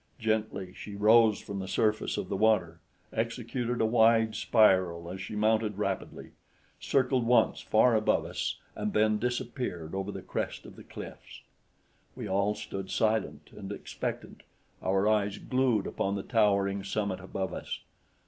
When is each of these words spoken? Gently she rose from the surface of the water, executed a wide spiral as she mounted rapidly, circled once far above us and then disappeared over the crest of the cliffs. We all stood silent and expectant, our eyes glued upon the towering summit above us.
Gently 0.17 0.73
she 0.73 0.95
rose 0.95 1.39
from 1.41 1.59
the 1.59 1.67
surface 1.67 2.17
of 2.17 2.27
the 2.27 2.35
water, 2.35 2.79
executed 3.13 3.79
a 3.79 3.85
wide 3.85 4.33
spiral 4.33 5.11
as 5.11 5.21
she 5.21 5.35
mounted 5.35 5.77
rapidly, 5.77 6.31
circled 6.79 7.23
once 7.23 7.59
far 7.61 7.93
above 7.95 8.25
us 8.25 8.57
and 8.75 8.93
then 8.93 9.19
disappeared 9.19 9.93
over 9.93 10.11
the 10.11 10.23
crest 10.23 10.65
of 10.65 10.75
the 10.75 10.83
cliffs. 10.83 11.41
We 12.15 12.27
all 12.27 12.55
stood 12.55 12.89
silent 12.89 13.49
and 13.55 13.71
expectant, 13.71 14.41
our 14.81 15.07
eyes 15.07 15.37
glued 15.37 15.85
upon 15.85 16.15
the 16.15 16.23
towering 16.23 16.83
summit 16.83 17.19
above 17.19 17.53
us. 17.53 17.81